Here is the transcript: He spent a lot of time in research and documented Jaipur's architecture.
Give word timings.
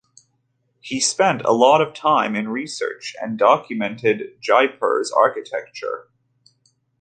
He 0.79 0.99
spent 0.99 1.43
a 1.43 1.51
lot 1.51 1.79
of 1.79 1.93
time 1.93 2.35
in 2.35 2.47
research 2.49 3.15
and 3.21 3.37
documented 3.37 4.41
Jaipur's 4.41 5.11
architecture. 5.11 6.07